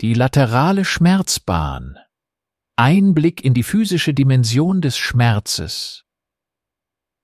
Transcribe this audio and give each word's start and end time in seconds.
Die 0.00 0.14
laterale 0.14 0.86
Schmerzbahn. 0.86 1.98
Einblick 2.74 3.44
in 3.44 3.52
die 3.52 3.62
physische 3.62 4.14
Dimension 4.14 4.80
des 4.80 4.96
Schmerzes. 4.96 6.06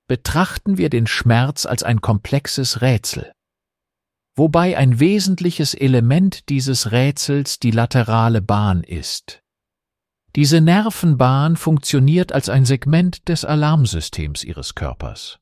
Betrachten 0.07 0.77
wir 0.77 0.91
den 0.91 1.07
Schmerz 1.07 1.65
als 1.65 1.83
ein 1.83 2.03
komplexes 2.03 2.83
Rätsel, 2.83 3.33
wobei 4.35 4.77
ein 4.77 5.01
wesentliches 5.01 5.73
Element 5.73 6.51
dieses 6.51 6.93
Rätsels 6.93 7.59
die 7.59 7.71
laterale 7.71 8.43
Bahn 8.43 8.83
ist. 8.83 9.41
Diese 10.35 10.61
Nervenbahn 10.61 11.57
funktioniert 11.57 12.33
als 12.33 12.51
ein 12.51 12.67
Segment 12.67 13.27
des 13.29 13.47
Alarmsystems 13.47 14.45
Ihres 14.45 14.75
Körpers, 14.75 15.39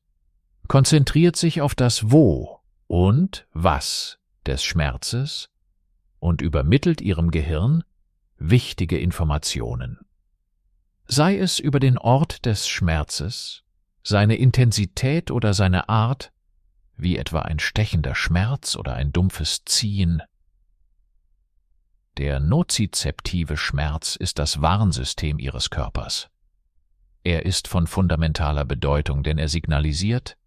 konzentriert 0.69 1.35
sich 1.35 1.59
auf 1.59 1.75
das 1.75 2.11
Wo 2.11 2.61
und 2.87 3.45
Was 3.51 4.19
des 4.45 4.63
Schmerzes 4.63 5.49
und 6.25 6.41
übermittelt 6.41 7.01
Ihrem 7.01 7.29
Gehirn 7.29 7.83
wichtige 8.37 8.97
Informationen. 8.97 9.99
Sei 11.05 11.37
es 11.37 11.59
über 11.59 11.79
den 11.79 11.99
Ort 11.99 12.45
des 12.45 12.67
Schmerzes, 12.67 13.63
seine 14.01 14.35
Intensität 14.35 15.29
oder 15.29 15.53
seine 15.53 15.87
Art, 15.87 16.31
wie 16.97 17.17
etwa 17.17 17.41
ein 17.41 17.59
stechender 17.59 18.15
Schmerz 18.15 18.75
oder 18.75 18.95
ein 18.95 19.13
dumpfes 19.13 19.65
Ziehen, 19.65 20.23
der 22.17 22.39
nozizeptive 22.39 23.55
Schmerz 23.55 24.15
ist 24.15 24.39
das 24.39 24.61
Warnsystem 24.61 25.37
Ihres 25.37 25.69
Körpers. 25.69 26.29
Er 27.23 27.45
ist 27.45 27.67
von 27.67 27.85
fundamentaler 27.85 28.65
Bedeutung, 28.65 29.21
denn 29.21 29.37
er 29.37 29.49
signalisiert 29.49 30.37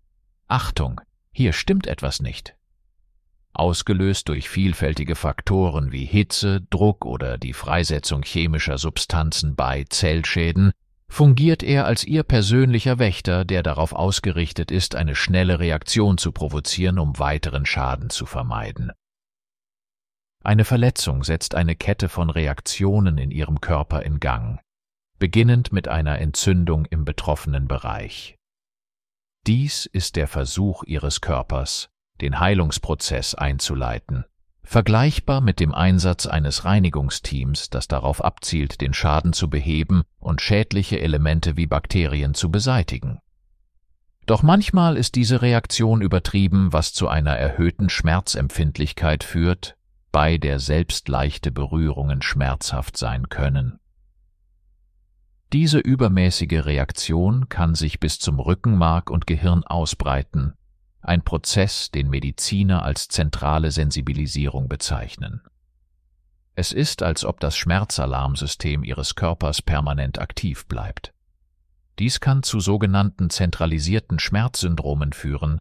Achtung, 0.49 1.01
hier 1.31 1.53
stimmt 1.53 1.87
etwas 1.87 2.21
nicht. 2.21 2.58
Ausgelöst 3.59 4.29
durch 4.29 4.49
vielfältige 4.49 5.15
Faktoren 5.15 5.93
wie 5.93 6.05
Hitze, 6.05 6.61
Druck 6.71 7.05
oder 7.05 7.39
die 7.39 7.53
Freisetzung 7.53 8.23
chemischer 8.23 8.79
Substanzen 8.79 9.57
bei 9.57 9.85
Zellschäden, 9.89 10.73
fungiert 11.09 11.63
er 11.63 11.87
als 11.87 12.05
Ihr 12.05 12.23
persönlicher 12.23 12.99
Wächter, 12.99 13.45
der 13.45 13.63
darauf 13.63 13.93
ausgerichtet 13.93 14.71
ist, 14.71 14.95
eine 14.95 15.15
schnelle 15.15 15.59
Reaktion 15.59 16.19
zu 16.19 16.33
provozieren, 16.33 16.99
um 16.99 17.19
weiteren 17.19 17.67
Schaden 17.67 18.11
zu 18.11 18.27
vermeiden. 18.27 18.93
Eine 20.45 20.65
Verletzung 20.65 21.25
setzt 21.25 21.55
eine 21.55 21.75
Kette 21.75 22.09
von 22.09 22.31
Reaktionen 22.31 23.19
in 23.19 23.31
ihrem 23.31 23.61
Körper 23.61 24.03
in 24.03 24.21
Gang, 24.21 24.61
beginnend 25.19 25.73
mit 25.73 25.89
einer 25.89 26.21
Entzündung 26.21 26.87
im 26.87 27.05
betroffenen 27.05 27.67
Bereich. 27.67 28.37
Dies 29.47 29.87
ist 29.87 30.17
der 30.17 30.29
Versuch 30.29 30.85
ihres 30.85 31.21
Körpers, 31.21 31.91
den 32.21 32.41
Heilungsprozess 32.41 33.35
einzuleiten, 33.35 34.25
vergleichbar 34.63 35.41
mit 35.41 35.61
dem 35.61 35.75
Einsatz 35.75 36.27
eines 36.27 36.65
Reinigungsteams, 36.65 37.71
das 37.71 37.89
darauf 37.89 38.23
abzielt, 38.23 38.81
den 38.81 38.93
Schaden 38.93 39.33
zu 39.33 39.49
beheben 39.49 40.03
und 40.19 40.43
schädliche 40.43 41.01
Elemente 41.01 41.57
wie 41.57 41.67
Bakterien 41.67 42.35
zu 42.35 42.51
beseitigen. 42.51 43.19
Doch 44.27 44.43
manchmal 44.43 44.99
ist 44.99 45.15
diese 45.15 45.41
Reaktion 45.41 46.03
übertrieben, 46.03 46.71
was 46.71 46.93
zu 46.93 47.09
einer 47.09 47.35
erhöhten 47.35 47.89
Schmerzempfindlichkeit 47.89 49.25
führt, 49.25 49.75
bei 50.13 50.37
der 50.37 50.59
selbst 50.59 51.09
leichte 51.09 51.51
Berührungen 51.51 52.21
schmerzhaft 52.21 52.99
sein 52.99 53.31
können. 53.31 53.79
Diese 55.55 55.79
übermäßige 55.79 56.67
Reaktion 56.67 57.49
kann 57.49 57.75
sich 57.75 58.01
bis 58.01 58.19
zum 58.19 58.39
Rückenmark 58.39 59.09
und 59.09 59.27
Gehirn 59.27 59.65
ausbreiten, 59.65 60.53
ein 61.01 61.23
Prozess, 61.23 61.91
den 61.91 62.11
Mediziner 62.11 62.83
als 62.83 63.09
zentrale 63.09 63.71
Sensibilisierung 63.71 64.69
bezeichnen. 64.69 65.43
Es 66.55 66.73
ist, 66.73 67.03
als 67.03 67.25
ob 67.25 67.39
das 67.41 67.57
Schmerzalarmsystem 67.57 68.83
ihres 68.83 69.15
Körpers 69.15 69.63
permanent 69.63 70.19
aktiv 70.19 70.67
bleibt. 70.67 71.13
Dies 71.99 72.21
kann 72.21 72.43
zu 72.43 72.61
sogenannten 72.61 73.31
zentralisierten 73.31 74.19
Schmerzsyndromen 74.19 75.13
führen, 75.13 75.61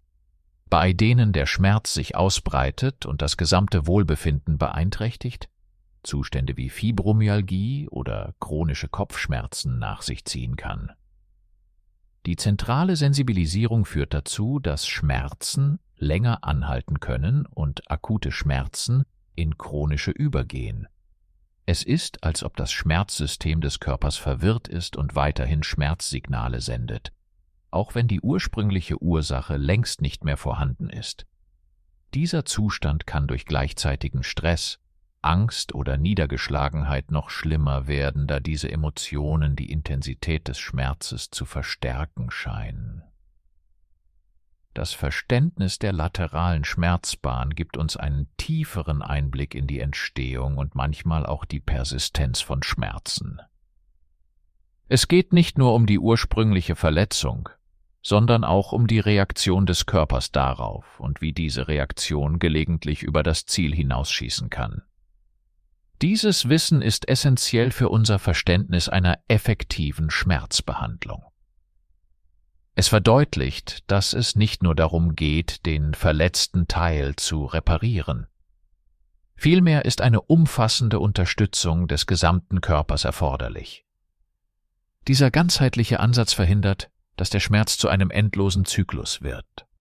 bei 0.69 0.93
denen 0.93 1.33
der 1.33 1.45
Schmerz 1.45 1.93
sich 1.93 2.15
ausbreitet 2.15 3.05
und 3.05 3.21
das 3.21 3.37
gesamte 3.37 3.87
Wohlbefinden 3.87 4.57
beeinträchtigt, 4.57 5.49
Zustände 6.03 6.57
wie 6.57 6.69
Fibromyalgie 6.69 7.87
oder 7.89 8.33
chronische 8.39 8.87
Kopfschmerzen 8.87 9.79
nach 9.79 10.01
sich 10.01 10.25
ziehen 10.25 10.55
kann. 10.55 10.91
Die 12.27 12.35
zentrale 12.35 12.97
Sensibilisierung 12.97 13.85
führt 13.85 14.13
dazu, 14.13 14.59
dass 14.59 14.85
Schmerzen 14.85 15.79
länger 15.95 16.43
anhalten 16.43 16.99
können 16.99 17.45
und 17.45 17.89
akute 17.89 18.33
Schmerzen 18.33 19.05
in 19.35 19.57
chronische 19.57 20.11
übergehen. 20.11 20.89
Es 21.65 21.83
ist, 21.83 22.25
als 22.25 22.43
ob 22.43 22.57
das 22.57 22.73
Schmerzsystem 22.73 23.61
des 23.61 23.79
Körpers 23.79 24.17
verwirrt 24.17 24.67
ist 24.67 24.97
und 24.97 25.15
weiterhin 25.15 25.63
Schmerzsignale 25.63 26.59
sendet, 26.59 27.13
auch 27.71 27.95
wenn 27.95 28.09
die 28.09 28.19
ursprüngliche 28.19 29.01
Ursache 29.01 29.55
längst 29.55 30.01
nicht 30.01 30.25
mehr 30.25 30.35
vorhanden 30.35 30.89
ist. 30.89 31.25
Dieser 32.13 32.43
Zustand 32.43 33.07
kann 33.07 33.27
durch 33.27 33.45
gleichzeitigen 33.45 34.23
Stress, 34.23 34.79
Angst 35.27 35.75
oder 35.75 35.97
Niedergeschlagenheit 35.97 37.11
noch 37.11 37.29
schlimmer 37.29 37.85
werden, 37.85 38.27
da 38.27 38.39
diese 38.39 38.71
Emotionen 38.71 39.57
die 39.57 39.69
Intensität 39.69 40.47
des 40.47 40.57
Schmerzes 40.57 41.29
zu 41.29 41.43
verstärken 41.43 42.31
scheinen. 42.31 43.03
Das 44.73 44.93
Verständnis 44.93 45.79
der 45.79 45.91
lateralen 45.91 46.63
Schmerzbahn 46.63 47.55
gibt 47.55 47.75
uns 47.75 47.97
einen 47.97 48.29
tieferen 48.37 49.01
Einblick 49.01 49.53
in 49.53 49.67
die 49.67 49.81
Entstehung 49.81 50.57
und 50.57 50.75
manchmal 50.75 51.25
auch 51.25 51.43
die 51.43 51.59
Persistenz 51.59 52.39
von 52.39 52.63
Schmerzen. 52.63 53.41
Es 54.87 55.09
geht 55.09 55.33
nicht 55.33 55.57
nur 55.57 55.73
um 55.73 55.87
die 55.87 55.99
ursprüngliche 55.99 56.77
Verletzung, 56.77 57.49
sondern 58.01 58.45
auch 58.45 58.71
um 58.71 58.87
die 58.87 58.99
Reaktion 59.01 59.65
des 59.65 59.85
Körpers 59.87 60.31
darauf 60.31 61.01
und 61.01 61.19
wie 61.19 61.33
diese 61.33 61.67
Reaktion 61.67 62.39
gelegentlich 62.39 63.03
über 63.03 63.23
das 63.23 63.45
Ziel 63.45 63.75
hinausschießen 63.75 64.49
kann. 64.49 64.83
Dieses 66.01 66.47
Wissen 66.47 66.81
ist 66.81 67.07
essentiell 67.07 67.71
für 67.71 67.89
unser 67.89 68.19
Verständnis 68.19 68.87
einer 68.87 69.17
effektiven 69.27 70.11
Schmerzbehandlung. 70.11 71.23
Es 72.75 72.87
verdeutlicht, 72.87 73.89
dass 73.89 74.13
es 74.13 74.35
nicht 74.35 74.61
nur 74.61 74.75
darum 74.75 75.15
geht, 75.15 75.65
den 75.65 75.95
verletzten 75.95 76.67
Teil 76.67 77.15
zu 77.15 77.45
reparieren. 77.45 78.27
Vielmehr 79.35 79.85
ist 79.85 80.01
eine 80.01 80.21
umfassende 80.21 80.99
Unterstützung 80.99 81.87
des 81.87 82.05
gesamten 82.05 82.61
Körpers 82.61 83.03
erforderlich. 83.03 83.85
Dieser 85.07 85.31
ganzheitliche 85.31 85.99
Ansatz 85.99 86.33
verhindert, 86.33 86.91
dass 87.15 87.29
der 87.31 87.39
Schmerz 87.39 87.77
zu 87.77 87.87
einem 87.87 88.11
endlosen 88.11 88.65
Zyklus 88.65 89.21
wird. 89.21 89.66